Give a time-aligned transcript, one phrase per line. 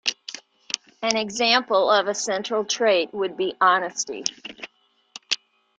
[1.03, 4.23] An example of a central trait would be honesty.